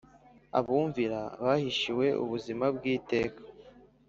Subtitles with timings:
[0.59, 3.41] Abumvira bahishiwe ubuzima bw iteka